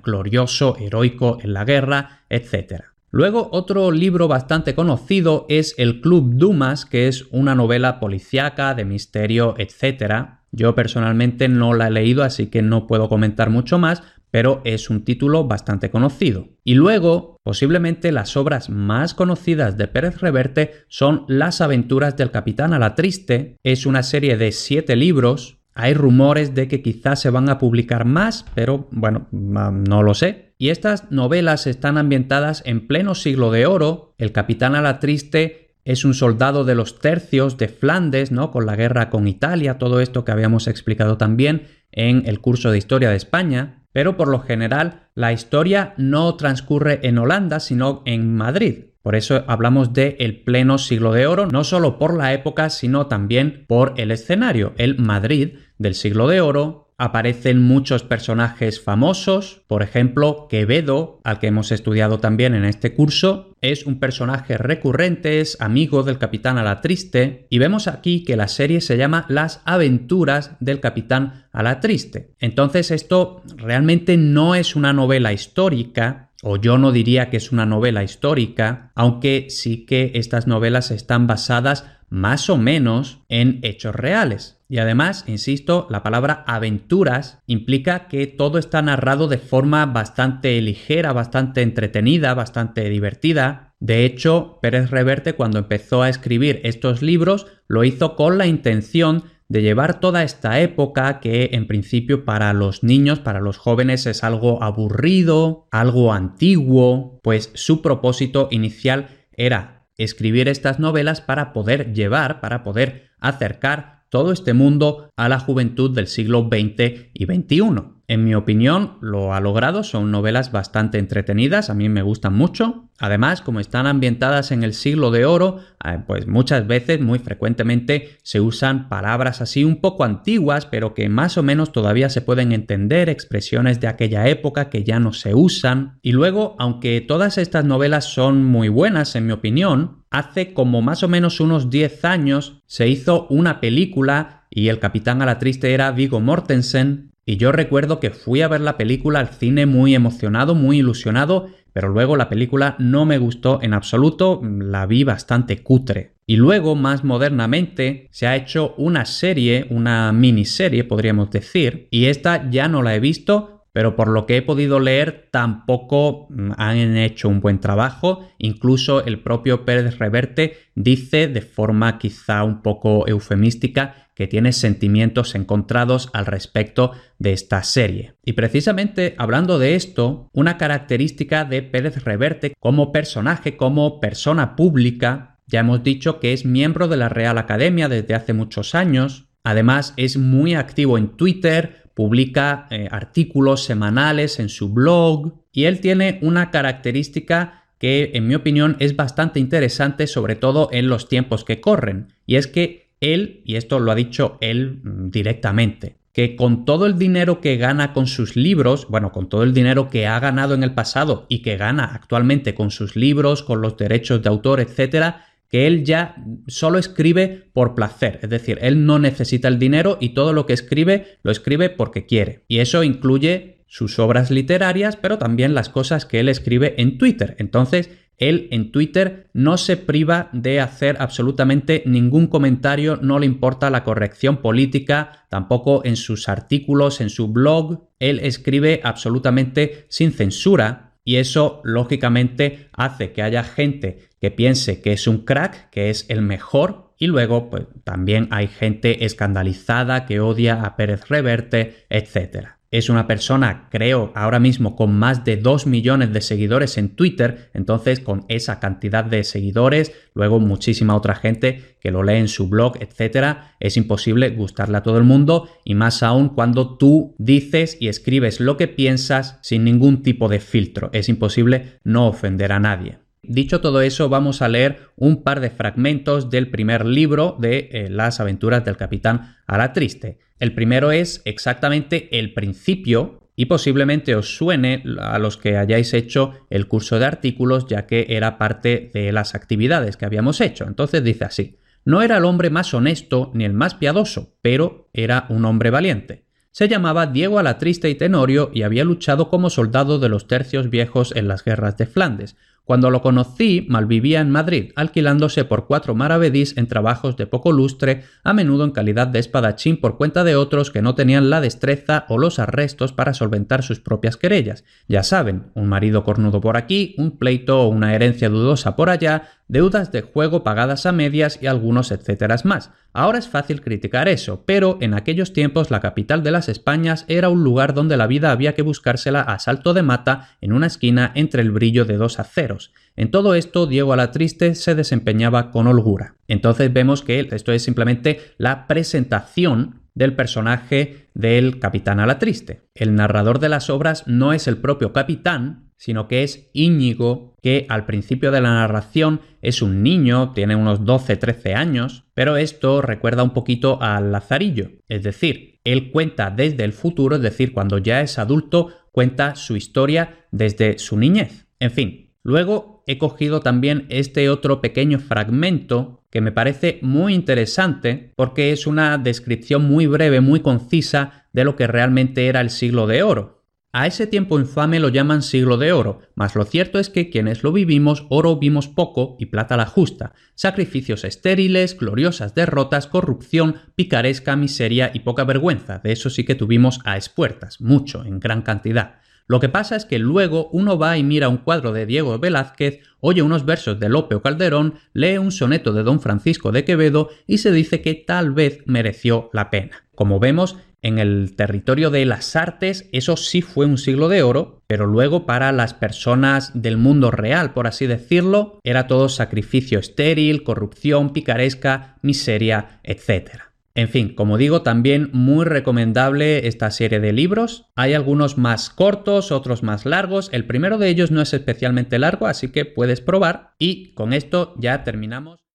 glorioso, 0.02 0.76
heroico 0.80 1.38
en 1.40 1.52
la 1.52 1.64
guerra, 1.64 2.22
etc. 2.28 2.86
Luego 3.12 3.50
otro 3.52 3.92
libro 3.92 4.26
bastante 4.26 4.74
conocido 4.74 5.46
es 5.48 5.76
El 5.78 6.00
Club 6.00 6.32
Dumas, 6.34 6.86
que 6.86 7.06
es 7.06 7.26
una 7.30 7.54
novela 7.54 8.00
policíaca 8.00 8.74
de 8.74 8.84
misterio, 8.84 9.54
etc. 9.58 10.39
Yo 10.52 10.74
personalmente 10.74 11.48
no 11.48 11.74
la 11.74 11.88
he 11.88 11.90
leído, 11.90 12.22
así 12.22 12.46
que 12.46 12.62
no 12.62 12.86
puedo 12.86 13.08
comentar 13.08 13.50
mucho 13.50 13.78
más, 13.78 14.02
pero 14.30 14.60
es 14.64 14.90
un 14.90 15.04
título 15.04 15.44
bastante 15.44 15.90
conocido. 15.90 16.48
Y 16.64 16.74
luego, 16.74 17.36
posiblemente 17.42 18.12
las 18.12 18.36
obras 18.36 18.70
más 18.70 19.14
conocidas 19.14 19.76
de 19.76 19.88
Pérez 19.88 20.20
Reverte 20.20 20.72
son 20.88 21.24
Las 21.28 21.60
aventuras 21.60 22.16
del 22.16 22.30
capitán 22.30 22.72
a 22.72 22.78
la 22.78 22.94
triste, 22.94 23.56
es 23.62 23.86
una 23.86 24.02
serie 24.02 24.36
de 24.36 24.52
siete 24.52 24.96
libros, 24.96 25.58
hay 25.74 25.94
rumores 25.94 26.54
de 26.54 26.68
que 26.68 26.82
quizás 26.82 27.20
se 27.20 27.30
van 27.30 27.48
a 27.48 27.58
publicar 27.58 28.04
más, 28.04 28.44
pero 28.54 28.88
bueno, 28.90 29.28
no 29.30 30.02
lo 30.02 30.14
sé. 30.14 30.54
Y 30.58 30.68
estas 30.68 31.10
novelas 31.10 31.66
están 31.66 31.96
ambientadas 31.96 32.62
en 32.66 32.86
pleno 32.86 33.14
siglo 33.14 33.50
de 33.50 33.66
oro, 33.66 34.14
el 34.18 34.32
capitán 34.32 34.74
a 34.74 34.82
la 34.82 34.98
triste 34.98 35.69
es 35.84 36.04
un 36.04 36.14
soldado 36.14 36.64
de 36.64 36.74
los 36.74 36.98
tercios 36.98 37.56
de 37.56 37.68
Flandes, 37.68 38.30
¿no? 38.32 38.50
Con 38.50 38.66
la 38.66 38.76
guerra 38.76 39.10
con 39.10 39.28
Italia, 39.28 39.78
todo 39.78 40.00
esto 40.00 40.24
que 40.24 40.32
habíamos 40.32 40.68
explicado 40.68 41.16
también 41.16 41.68
en 41.92 42.22
el 42.26 42.40
curso 42.40 42.70
de 42.70 42.78
historia 42.78 43.10
de 43.10 43.16
España 43.16 43.80
pero 43.92 44.16
por 44.16 44.28
lo 44.28 44.40
general 44.40 45.08
la 45.14 45.32
historia 45.32 45.94
no 45.96 46.34
transcurre 46.36 47.00
en 47.02 47.18
Holanda, 47.18 47.60
sino 47.60 48.02
en 48.04 48.34
Madrid. 48.34 48.84
Por 49.02 49.16
eso 49.16 49.44
hablamos 49.46 49.92
de 49.94 50.16
el 50.20 50.42
pleno 50.42 50.78
siglo 50.78 51.12
de 51.12 51.26
oro, 51.26 51.46
no 51.46 51.64
solo 51.64 51.98
por 51.98 52.16
la 52.16 52.34
época, 52.34 52.68
sino 52.68 53.06
también 53.06 53.64
por 53.66 53.94
el 53.96 54.10
escenario, 54.10 54.74
el 54.76 54.98
Madrid 54.98 55.54
del 55.78 55.94
siglo 55.94 56.28
de 56.28 56.42
oro, 56.42 56.89
aparecen 57.00 57.62
muchos 57.62 58.02
personajes 58.02 58.78
famosos, 58.78 59.62
por 59.66 59.82
ejemplo, 59.82 60.48
Quevedo, 60.50 61.18
al 61.24 61.38
que 61.38 61.46
hemos 61.46 61.72
estudiado 61.72 62.20
también 62.20 62.54
en 62.54 62.66
este 62.66 62.92
curso, 62.92 63.56
es 63.62 63.86
un 63.86 63.98
personaje 63.98 64.58
recurrente, 64.58 65.40
es 65.40 65.58
amigo 65.62 66.02
del 66.02 66.18
capitán 66.18 66.58
a 66.58 66.62
la 66.62 66.82
triste, 66.82 67.46
y 67.48 67.58
vemos 67.58 67.88
aquí 67.88 68.22
que 68.22 68.36
la 68.36 68.48
serie 68.48 68.82
se 68.82 68.98
llama 68.98 69.24
Las 69.30 69.62
aventuras 69.64 70.56
del 70.60 70.80
capitán 70.80 71.46
a 71.52 71.62
la 71.62 71.80
triste. 71.80 72.34
Entonces 72.38 72.90
esto 72.90 73.40
realmente 73.56 74.18
no 74.18 74.54
es 74.54 74.76
una 74.76 74.92
novela 74.92 75.32
histórica, 75.32 76.28
o 76.42 76.58
yo 76.58 76.76
no 76.76 76.92
diría 76.92 77.30
que 77.30 77.38
es 77.38 77.50
una 77.50 77.64
novela 77.64 78.04
histórica, 78.04 78.92
aunque 78.94 79.46
sí 79.48 79.86
que 79.86 80.12
estas 80.16 80.46
novelas 80.46 80.90
están 80.90 81.26
basadas 81.26 81.86
más 82.10 82.50
o 82.50 82.58
menos 82.58 83.22
en 83.30 83.60
hechos 83.62 83.94
reales. 83.94 84.59
Y 84.70 84.78
además, 84.78 85.24
insisto, 85.26 85.88
la 85.90 86.04
palabra 86.04 86.44
aventuras 86.46 87.40
implica 87.48 88.06
que 88.06 88.28
todo 88.28 88.56
está 88.56 88.80
narrado 88.80 89.26
de 89.26 89.38
forma 89.38 89.84
bastante 89.84 90.62
ligera, 90.62 91.12
bastante 91.12 91.62
entretenida, 91.62 92.34
bastante 92.34 92.88
divertida. 92.88 93.74
De 93.80 94.04
hecho, 94.04 94.60
Pérez 94.62 94.90
Reverte 94.90 95.32
cuando 95.32 95.58
empezó 95.58 96.04
a 96.04 96.08
escribir 96.08 96.60
estos 96.62 97.02
libros 97.02 97.48
lo 97.66 97.82
hizo 97.82 98.14
con 98.14 98.38
la 98.38 98.46
intención 98.46 99.24
de 99.48 99.62
llevar 99.62 99.98
toda 99.98 100.22
esta 100.22 100.60
época 100.60 101.18
que 101.18 101.50
en 101.52 101.66
principio 101.66 102.24
para 102.24 102.52
los 102.52 102.84
niños, 102.84 103.18
para 103.18 103.40
los 103.40 103.56
jóvenes 103.56 104.06
es 104.06 104.22
algo 104.22 104.62
aburrido, 104.62 105.66
algo 105.72 106.12
antiguo, 106.12 107.18
pues 107.24 107.50
su 107.54 107.82
propósito 107.82 108.46
inicial 108.52 109.08
era 109.32 109.88
escribir 109.96 110.48
estas 110.48 110.78
novelas 110.78 111.20
para 111.20 111.52
poder 111.52 111.92
llevar, 111.92 112.40
para 112.40 112.62
poder 112.62 113.10
acercar 113.18 113.99
todo 114.10 114.32
este 114.32 114.52
mundo 114.52 115.08
a 115.16 115.28
la 115.28 115.38
juventud 115.38 115.94
del 115.94 116.08
siglo 116.08 116.48
XX 116.50 117.10
y 117.14 117.24
XXI. 117.24 118.00
En 118.10 118.24
mi 118.24 118.34
opinión, 118.34 118.98
lo 119.00 119.34
ha 119.34 119.40
logrado, 119.40 119.84
son 119.84 120.10
novelas 120.10 120.50
bastante 120.50 120.98
entretenidas, 120.98 121.70
a 121.70 121.74
mí 121.74 121.88
me 121.88 122.02
gustan 122.02 122.34
mucho. 122.34 122.88
Además, 122.98 123.40
como 123.40 123.60
están 123.60 123.86
ambientadas 123.86 124.50
en 124.50 124.64
el 124.64 124.74
siglo 124.74 125.12
de 125.12 125.26
oro, 125.26 125.60
eh, 125.84 126.02
pues 126.08 126.26
muchas 126.26 126.66
veces, 126.66 127.00
muy 127.00 127.20
frecuentemente, 127.20 128.18
se 128.24 128.40
usan 128.40 128.88
palabras 128.88 129.40
así 129.40 129.62
un 129.62 129.80
poco 129.80 130.02
antiguas, 130.02 130.66
pero 130.66 130.92
que 130.92 131.08
más 131.08 131.38
o 131.38 131.44
menos 131.44 131.70
todavía 131.70 132.08
se 132.08 132.20
pueden 132.20 132.50
entender, 132.50 133.08
expresiones 133.08 133.78
de 133.78 133.86
aquella 133.86 134.26
época 134.26 134.70
que 134.70 134.82
ya 134.82 134.98
no 134.98 135.12
se 135.12 135.32
usan. 135.36 136.00
Y 136.02 136.10
luego, 136.10 136.56
aunque 136.58 137.00
todas 137.00 137.38
estas 137.38 137.64
novelas 137.64 138.06
son 138.06 138.44
muy 138.44 138.68
buenas, 138.68 139.14
en 139.14 139.26
mi 139.26 139.32
opinión, 139.32 139.99
hace 140.10 140.52
como 140.52 140.82
más 140.82 141.02
o 141.02 141.08
menos 141.08 141.40
unos 141.40 141.70
10 141.70 142.04
años 142.04 142.62
se 142.66 142.88
hizo 142.88 143.26
una 143.28 143.60
película 143.60 144.44
y 144.50 144.68
el 144.68 144.80
capitán 144.80 145.22
a 145.22 145.26
la 145.26 145.38
triste 145.38 145.72
era 145.72 145.92
Vigo 145.92 146.20
Mortensen, 146.20 147.12
y 147.24 147.36
yo 147.36 147.52
recuerdo 147.52 148.00
que 148.00 148.10
fui 148.10 148.42
a 148.42 148.48
ver 148.48 148.60
la 148.60 148.76
película 148.76 149.20
al 149.20 149.28
cine 149.28 149.64
muy 149.66 149.94
emocionado, 149.94 150.56
muy 150.56 150.78
ilusionado, 150.78 151.46
pero 151.72 151.88
luego 151.88 152.16
la 152.16 152.28
película 152.28 152.74
no 152.80 153.06
me 153.06 153.18
gustó 153.18 153.60
en 153.62 153.72
absoluto, 153.72 154.40
la 154.42 154.86
vi 154.86 155.04
bastante 155.04 155.62
cutre. 155.62 156.14
Y 156.26 156.36
luego, 156.36 156.74
más 156.74 157.04
modernamente, 157.04 158.08
se 158.10 158.26
ha 158.26 158.34
hecho 158.34 158.74
una 158.78 159.04
serie, 159.04 159.66
una 159.70 160.12
miniserie, 160.12 160.82
podríamos 160.82 161.30
decir, 161.30 161.86
y 161.90 162.06
esta 162.06 162.50
ya 162.50 162.66
no 162.66 162.82
la 162.82 162.96
he 162.96 163.00
visto, 163.00 163.59
pero 163.72 163.96
por 163.96 164.08
lo 164.08 164.26
que 164.26 164.36
he 164.36 164.42
podido 164.42 164.80
leer 164.80 165.28
tampoco 165.30 166.26
mm, 166.30 166.52
han 166.56 166.96
hecho 166.96 167.28
un 167.28 167.40
buen 167.40 167.60
trabajo. 167.60 168.28
Incluso 168.38 169.04
el 169.04 169.20
propio 169.20 169.64
Pérez 169.64 169.98
Reverte 169.98 170.56
dice 170.74 171.28
de 171.28 171.42
forma 171.42 171.98
quizá 171.98 172.42
un 172.44 172.62
poco 172.62 173.06
eufemística 173.06 174.08
que 174.14 174.26
tiene 174.26 174.52
sentimientos 174.52 175.34
encontrados 175.34 176.10
al 176.12 176.26
respecto 176.26 176.92
de 177.18 177.32
esta 177.32 177.62
serie. 177.62 178.14
Y 178.22 178.34
precisamente 178.34 179.14
hablando 179.16 179.58
de 179.58 179.76
esto, 179.76 180.28
una 180.32 180.58
característica 180.58 181.44
de 181.44 181.62
Pérez 181.62 182.04
Reverte 182.04 182.54
como 182.58 182.92
personaje, 182.92 183.56
como 183.56 183.98
persona 183.98 184.56
pública, 184.56 185.38
ya 185.46 185.60
hemos 185.60 185.82
dicho 185.82 186.20
que 186.20 186.32
es 186.32 186.44
miembro 186.44 186.86
de 186.86 186.96
la 186.98 187.08
Real 187.08 187.38
Academia 187.38 187.88
desde 187.88 188.14
hace 188.14 188.34
muchos 188.34 188.74
años, 188.74 189.28
además 189.42 189.94
es 189.96 190.16
muy 190.16 190.54
activo 190.54 190.98
en 190.98 191.16
Twitter, 191.16 191.89
publica 192.00 192.66
eh, 192.70 192.88
artículos 192.90 193.62
semanales 193.62 194.40
en 194.40 194.48
su 194.48 194.72
blog 194.72 195.34
y 195.52 195.64
él 195.64 195.80
tiene 195.80 196.18
una 196.22 196.50
característica 196.50 197.64
que 197.78 198.12
en 198.14 198.26
mi 198.26 198.34
opinión 198.34 198.78
es 198.78 198.96
bastante 198.96 199.38
interesante 199.38 200.06
sobre 200.06 200.34
todo 200.34 200.70
en 200.72 200.88
los 200.88 201.10
tiempos 201.10 201.44
que 201.44 201.60
corren. 201.60 202.14
Y 202.24 202.36
es 202.36 202.46
que 202.46 202.88
él, 203.02 203.42
y 203.44 203.56
esto 203.56 203.80
lo 203.80 203.92
ha 203.92 203.94
dicho 203.94 204.38
él 204.40 204.80
mm, 204.82 205.10
directamente, 205.10 205.96
que 206.14 206.36
con 206.36 206.64
todo 206.64 206.86
el 206.86 206.96
dinero 206.98 207.42
que 207.42 207.58
gana 207.58 207.92
con 207.92 208.06
sus 208.06 208.34
libros, 208.34 208.86
bueno, 208.88 209.12
con 209.12 209.28
todo 209.28 209.42
el 209.42 209.52
dinero 209.52 209.90
que 209.90 210.06
ha 210.06 210.18
ganado 210.20 210.54
en 210.54 210.62
el 210.62 210.72
pasado 210.72 211.26
y 211.28 211.42
que 211.42 211.58
gana 211.58 211.84
actualmente 211.84 212.54
con 212.54 212.70
sus 212.70 212.96
libros, 212.96 213.42
con 213.42 213.60
los 213.60 213.76
derechos 213.76 214.22
de 214.22 214.30
autor, 214.30 214.60
etcétera, 214.60 215.26
que 215.50 215.66
él 215.66 215.84
ya 215.84 216.16
solo 216.46 216.78
escribe 216.78 217.50
por 217.52 217.74
placer, 217.74 218.20
es 218.22 218.30
decir, 218.30 218.58
él 218.62 218.86
no 218.86 218.98
necesita 218.98 219.48
el 219.48 219.58
dinero 219.58 219.98
y 220.00 220.10
todo 220.10 220.32
lo 220.32 220.46
que 220.46 220.52
escribe 220.52 221.18
lo 221.22 221.32
escribe 221.32 221.70
porque 221.70 222.06
quiere. 222.06 222.44
Y 222.48 222.60
eso 222.60 222.84
incluye 222.84 223.64
sus 223.66 223.98
obras 223.98 224.30
literarias, 224.30 224.96
pero 224.96 225.18
también 225.18 225.54
las 225.54 225.68
cosas 225.68 226.06
que 226.06 226.20
él 226.20 226.28
escribe 226.28 226.74
en 226.78 226.98
Twitter. 226.98 227.36
Entonces, 227.38 227.90
él 228.20 228.48
en 228.50 228.70
Twitter 228.70 229.30
no 229.32 229.56
se 229.56 229.76
priva 229.76 230.28
de 230.32 230.60
hacer 230.60 230.96
absolutamente 231.00 231.82
ningún 231.86 232.26
comentario, 232.26 232.98
no 233.00 233.18
le 233.18 233.26
importa 233.26 233.70
la 233.70 233.82
corrección 233.82 234.42
política, 234.42 235.24
tampoco 235.30 235.82
en 235.84 235.96
sus 235.96 236.28
artículos, 236.28 237.00
en 237.00 237.10
su 237.10 237.28
blog, 237.28 237.88
él 237.98 238.20
escribe 238.20 238.80
absolutamente 238.84 239.86
sin 239.88 240.12
censura 240.12 240.98
y 241.02 241.16
eso 241.16 241.62
lógicamente 241.64 242.68
hace 242.72 243.12
que 243.12 243.22
haya 243.22 243.42
gente 243.42 244.09
que 244.20 244.30
piense 244.30 244.80
que 244.80 244.92
es 244.92 245.06
un 245.06 245.24
crack, 245.24 245.70
que 245.70 245.90
es 245.90 246.06
el 246.08 246.22
mejor 246.22 246.92
y 246.98 247.06
luego 247.06 247.50
pues, 247.50 247.66
también 247.84 248.28
hay 248.30 248.48
gente 248.48 249.04
escandalizada 249.04 250.06
que 250.06 250.20
odia 250.20 250.62
a 250.62 250.76
Pérez 250.76 251.08
Reverte, 251.08 251.86
etc 251.88 252.60
es 252.70 252.88
una 252.88 253.08
persona, 253.08 253.68
creo, 253.68 254.12
ahora 254.14 254.38
mismo 254.38 254.76
con 254.76 254.96
más 254.96 255.24
de 255.24 255.36
2 255.36 255.66
millones 255.66 256.12
de 256.12 256.20
seguidores 256.20 256.78
en 256.78 256.90
Twitter, 256.90 257.50
entonces 257.52 257.98
con 257.98 258.24
esa 258.28 258.60
cantidad 258.60 259.04
de 259.04 259.24
seguidores, 259.24 259.92
luego 260.14 260.38
muchísima 260.38 260.94
otra 260.94 261.16
gente 261.16 261.76
que 261.80 261.90
lo 261.90 262.04
lee 262.04 262.18
en 262.18 262.28
su 262.28 262.48
blog, 262.48 262.76
etcétera, 262.80 263.56
es 263.58 263.76
imposible 263.76 264.30
gustarle 264.30 264.78
a 264.78 264.82
todo 264.84 264.98
el 264.98 265.04
mundo 265.04 265.48
y 265.64 265.74
más 265.74 266.04
aún 266.04 266.28
cuando 266.28 266.76
tú 266.76 267.16
dices 267.18 267.76
y 267.80 267.88
escribes 267.88 268.38
lo 268.38 268.56
que 268.56 268.68
piensas 268.68 269.40
sin 269.42 269.64
ningún 269.64 270.02
tipo 270.02 270.28
de 270.28 270.38
filtro, 270.38 270.90
es 270.92 271.08
imposible 271.08 271.80
no 271.82 272.06
ofender 272.06 272.52
a 272.52 272.60
nadie. 272.60 272.98
Dicho 273.22 273.60
todo 273.60 273.82
eso, 273.82 274.08
vamos 274.08 274.40
a 274.40 274.48
leer 274.48 274.88
un 274.96 275.22
par 275.22 275.40
de 275.40 275.50
fragmentos 275.50 276.30
del 276.30 276.50
primer 276.50 276.86
libro 276.86 277.36
de 277.38 277.68
eh, 277.72 277.88
Las 277.90 278.18
aventuras 278.18 278.64
del 278.64 278.76
capitán 278.76 279.36
a 279.46 279.58
la 279.58 279.72
triste. 279.72 280.18
El 280.38 280.54
primero 280.54 280.90
es 280.90 281.20
exactamente 281.26 282.18
el 282.18 282.32
principio 282.32 283.20
y 283.36 283.46
posiblemente 283.46 284.14
os 284.14 284.36
suene 284.36 284.82
a 284.98 285.18
los 285.18 285.36
que 285.36 285.56
hayáis 285.58 285.92
hecho 285.92 286.32
el 286.48 286.66
curso 286.66 286.98
de 286.98 287.06
artículos 287.06 287.66
ya 287.66 287.86
que 287.86 288.06
era 288.08 288.38
parte 288.38 288.90
de 288.92 289.12
las 289.12 289.34
actividades 289.34 289.96
que 289.96 290.06
habíamos 290.06 290.40
hecho. 290.40 290.64
Entonces 290.64 291.04
dice 291.04 291.24
así, 291.24 291.58
no 291.84 292.02
era 292.02 292.18
el 292.18 292.24
hombre 292.24 292.50
más 292.50 292.72
honesto 292.74 293.30
ni 293.34 293.44
el 293.44 293.52
más 293.54 293.74
piadoso, 293.74 294.34
pero 294.42 294.88
era 294.92 295.26
un 295.28 295.44
hombre 295.44 295.70
valiente. 295.70 296.24
Se 296.52 296.68
llamaba 296.68 297.06
Diego 297.06 297.38
Alatriste 297.38 297.88
y 297.88 297.94
Tenorio 297.94 298.50
y 298.52 298.62
había 298.62 298.84
luchado 298.84 299.30
como 299.30 299.50
soldado 299.50 299.98
de 299.98 300.08
los 300.08 300.26
tercios 300.26 300.68
viejos 300.68 301.12
en 301.14 301.28
las 301.28 301.44
guerras 301.44 301.76
de 301.76 301.86
Flandes, 301.86 302.36
cuando 302.64 302.90
lo 302.90 303.02
conocí, 303.02 303.66
malvivía 303.68 304.20
en 304.20 304.30
Madrid, 304.30 304.70
alquilándose 304.76 305.44
por 305.44 305.66
cuatro 305.66 305.94
maravedís 305.94 306.56
en 306.56 306.68
trabajos 306.68 307.16
de 307.16 307.26
poco 307.26 307.50
lustre, 307.50 308.04
a 308.22 308.32
menudo 308.32 308.64
en 308.64 308.70
calidad 308.70 309.08
de 309.08 309.18
espadachín 309.18 309.80
por 309.80 309.96
cuenta 309.96 310.22
de 310.22 310.36
otros 310.36 310.70
que 310.70 310.82
no 310.82 310.94
tenían 310.94 311.30
la 311.30 311.40
destreza 311.40 312.04
o 312.08 312.18
los 312.18 312.38
arrestos 312.38 312.92
para 312.92 313.12
solventar 313.12 313.64
sus 313.64 313.80
propias 313.80 314.16
querellas. 314.16 314.64
Ya 314.86 315.02
saben, 315.02 315.46
un 315.54 315.68
marido 315.68 316.04
cornudo 316.04 316.40
por 316.40 316.56
aquí, 316.56 316.94
un 316.96 317.18
pleito 317.18 317.60
o 317.60 317.68
una 317.68 317.94
herencia 317.94 318.28
dudosa 318.28 318.76
por 318.76 318.88
allá, 318.88 319.24
deudas 319.50 319.92
de 319.92 320.02
juego 320.02 320.42
pagadas 320.44 320.86
a 320.86 320.92
medias 320.92 321.38
y 321.42 321.46
algunos 321.46 321.90
etcétera 321.90 322.30
más. 322.44 322.70
Ahora 322.92 323.18
es 323.18 323.28
fácil 323.28 323.60
criticar 323.60 324.08
eso, 324.08 324.44
pero 324.46 324.78
en 324.80 324.94
aquellos 324.94 325.32
tiempos 325.32 325.70
la 325.70 325.80
capital 325.80 326.22
de 326.22 326.30
las 326.30 326.48
Españas 326.48 327.04
era 327.08 327.28
un 327.28 327.42
lugar 327.42 327.74
donde 327.74 327.96
la 327.96 328.06
vida 328.06 328.30
había 328.30 328.54
que 328.54 328.62
buscársela 328.62 329.20
a 329.20 329.38
salto 329.38 329.74
de 329.74 329.82
mata 329.82 330.36
en 330.40 330.52
una 330.52 330.66
esquina 330.66 331.10
entre 331.14 331.42
el 331.42 331.50
brillo 331.50 331.84
de 331.84 331.96
dos 331.96 332.18
aceros. 332.18 332.72
En 332.96 333.10
todo 333.10 333.34
esto, 333.34 333.66
Diego 333.66 333.92
Alatriste 333.92 334.54
se 334.54 334.74
desempeñaba 334.74 335.50
con 335.50 335.66
holgura. 335.66 336.14
Entonces 336.28 336.72
vemos 336.72 337.02
que 337.02 337.20
esto 337.20 337.52
es 337.52 337.62
simplemente 337.62 338.20
la 338.38 338.66
presentación 338.66 339.79
del 340.00 340.16
personaje 340.16 341.10
del 341.12 341.58
capitán 341.58 342.00
Alatriste. 342.00 342.62
El 342.74 342.94
narrador 342.94 343.38
de 343.38 343.50
las 343.50 343.68
obras 343.68 344.06
no 344.06 344.32
es 344.32 344.48
el 344.48 344.56
propio 344.56 344.94
capitán, 344.94 345.74
sino 345.76 346.08
que 346.08 346.22
es 346.22 346.48
Íñigo, 346.54 347.36
que 347.42 347.66
al 347.68 347.84
principio 347.84 348.30
de 348.30 348.40
la 348.40 348.54
narración 348.54 349.20
es 349.42 349.60
un 349.60 349.82
niño, 349.82 350.32
tiene 350.32 350.56
unos 350.56 350.80
12-13 350.80 351.54
años, 351.54 352.04
pero 352.14 352.38
esto 352.38 352.80
recuerda 352.80 353.22
un 353.22 353.34
poquito 353.34 353.78
al 353.82 354.10
Lazarillo, 354.10 354.70
es 354.88 355.02
decir, 355.02 355.60
él 355.64 355.90
cuenta 355.90 356.30
desde 356.30 356.64
el 356.64 356.72
futuro, 356.72 357.16
es 357.16 357.22
decir, 357.22 357.52
cuando 357.52 357.76
ya 357.76 358.00
es 358.00 358.18
adulto, 358.18 358.68
cuenta 358.92 359.36
su 359.36 359.54
historia 359.54 360.26
desde 360.30 360.78
su 360.78 360.96
niñez. 360.96 361.46
En 361.58 361.72
fin, 361.72 362.09
luego 362.22 362.82
he 362.86 362.98
cogido 362.98 363.40
también 363.40 363.86
este 363.88 364.28
otro 364.28 364.60
pequeño 364.60 364.98
fragmento 364.98 366.04
que 366.10 366.20
me 366.20 366.32
parece 366.32 366.78
muy 366.82 367.14
interesante 367.14 368.12
porque 368.16 368.52
es 368.52 368.66
una 368.66 368.98
descripción 368.98 369.62
muy 369.62 369.86
breve, 369.86 370.20
muy 370.20 370.40
concisa 370.40 371.26
de 371.32 371.44
lo 371.44 371.56
que 371.56 371.66
realmente 371.66 372.26
era 372.26 372.40
el 372.40 372.50
siglo 372.50 372.86
de 372.86 373.02
oro. 373.02 373.40
A 373.72 373.86
ese 373.86 374.08
tiempo 374.08 374.40
infame 374.40 374.80
lo 374.80 374.88
llaman 374.88 375.22
siglo 375.22 375.56
de 375.56 375.70
oro, 375.70 376.00
mas 376.16 376.34
lo 376.34 376.44
cierto 376.44 376.80
es 376.80 376.90
que 376.90 377.08
quienes 377.08 377.44
lo 377.44 377.52
vivimos 377.52 378.04
oro 378.08 378.36
vimos 378.36 378.66
poco 378.66 379.16
y 379.20 379.26
plata 379.26 379.56
la 379.56 379.66
justa, 379.66 380.12
sacrificios 380.34 381.04
estériles, 381.04 381.78
gloriosas 381.78 382.34
derrotas, 382.34 382.88
corrupción, 382.88 383.54
picaresca, 383.76 384.34
miseria 384.34 384.90
y 384.92 385.00
poca 385.00 385.22
vergüenza, 385.22 385.78
de 385.78 385.92
eso 385.92 386.10
sí 386.10 386.24
que 386.24 386.34
tuvimos 386.34 386.80
a 386.84 386.96
espuertas, 386.96 387.60
mucho, 387.60 388.04
en 388.04 388.18
gran 388.18 388.42
cantidad. 388.42 388.96
Lo 389.30 389.38
que 389.38 389.48
pasa 389.48 389.76
es 389.76 389.84
que 389.84 390.00
luego 390.00 390.48
uno 390.50 390.76
va 390.76 390.98
y 390.98 391.04
mira 391.04 391.28
un 391.28 391.36
cuadro 391.36 391.72
de 391.72 391.86
Diego 391.86 392.18
Velázquez, 392.18 392.80
oye 392.98 393.22
unos 393.22 393.46
versos 393.46 393.78
de 393.78 393.88
Lope 393.88 394.20
Calderón, 394.20 394.74
lee 394.92 395.18
un 395.18 395.30
soneto 395.30 395.72
de 395.72 395.84
Don 395.84 396.00
Francisco 396.00 396.50
de 396.50 396.64
Quevedo 396.64 397.10
y 397.28 397.38
se 397.38 397.52
dice 397.52 397.80
que 397.80 397.94
tal 397.94 398.32
vez 398.32 398.58
mereció 398.66 399.30
la 399.32 399.48
pena. 399.48 399.84
Como 399.94 400.18
vemos, 400.18 400.56
en 400.82 400.98
el 400.98 401.36
territorio 401.36 401.90
de 401.90 402.06
las 402.06 402.34
artes, 402.34 402.88
eso 402.90 403.16
sí 403.16 403.40
fue 403.40 403.66
un 403.66 403.78
siglo 403.78 404.08
de 404.08 404.24
oro, 404.24 404.62
pero 404.66 404.86
luego 404.86 405.26
para 405.26 405.52
las 405.52 405.74
personas 405.74 406.50
del 406.60 406.76
mundo 406.76 407.12
real, 407.12 407.52
por 407.52 407.68
así 407.68 407.86
decirlo, 407.86 408.58
era 408.64 408.88
todo 408.88 409.08
sacrificio 409.08 409.78
estéril, 409.78 410.42
corrupción, 410.42 411.12
picaresca, 411.12 411.98
miseria, 412.02 412.80
etc. 412.82 413.49
En 413.80 413.88
fin, 413.88 414.14
como 414.14 414.36
digo, 414.36 414.60
también 414.60 415.08
muy 415.14 415.46
recomendable 415.46 416.46
esta 416.46 416.70
serie 416.70 417.00
de 417.00 417.14
libros. 417.14 417.70
Hay 417.76 417.94
algunos 417.94 418.36
más 418.36 418.68
cortos, 418.68 419.32
otros 419.32 419.62
más 419.62 419.86
largos. 419.86 420.28
El 420.34 420.44
primero 420.44 420.76
de 420.76 420.90
ellos 420.90 421.10
no 421.10 421.22
es 421.22 421.32
especialmente 421.32 421.98
largo, 421.98 422.26
así 422.26 422.48
que 422.48 422.66
puedes 422.66 423.00
probar. 423.00 423.54
Y 423.58 423.94
con 423.94 424.12
esto 424.12 424.52
ya 424.58 424.84
terminamos. 424.84 425.49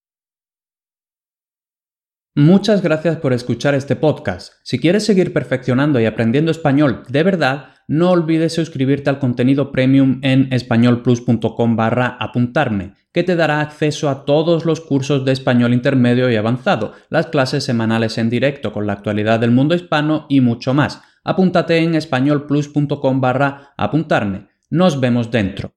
Muchas 2.38 2.82
gracias 2.82 3.16
por 3.16 3.32
escuchar 3.32 3.76
este 3.76 3.96
podcast. 3.96 4.56
Si 4.62 4.78
quieres 4.78 5.06
seguir 5.06 5.32
perfeccionando 5.32 6.02
y 6.02 6.06
aprendiendo 6.06 6.52
español 6.52 7.04
de 7.08 7.24
verdad, 7.24 7.70
no 7.88 8.10
olvides 8.12 8.54
suscribirte 8.54 9.10
al 9.10 9.20
contenido 9.20 9.72
premium 9.72 10.20
en 10.22 10.52
españolplus.com 10.52 11.76
barra 11.78 12.18
apuntarme, 12.20 12.94
que 13.14 13.24
te 13.24 13.38
dará 13.38 13.62
acceso 13.62 14.10
a 14.10 14.26
todos 14.26 14.66
los 14.66 14.82
cursos 14.82 15.24
de 15.24 15.32
español 15.32 15.74
intermedio 15.74 16.30
y 16.30 16.36
avanzado, 16.36 16.92
las 17.10 17.28
clases 17.28 17.64
semanales 17.64 18.18
en 18.18 18.30
directo 18.30 18.74
con 18.74 18.86
la 18.86 18.94
actualidad 18.94 19.40
del 19.40 19.52
mundo 19.52 19.74
hispano 19.74 20.26
y 20.28 20.42
mucho 20.42 20.74
más. 20.74 21.02
Apúntate 21.24 21.78
en 21.78 21.96
españolplus.com 21.96 23.22
barra 23.22 23.74
apuntarme. 23.78 24.50
Nos 24.70 25.00
vemos 25.00 25.32
dentro. 25.32 25.75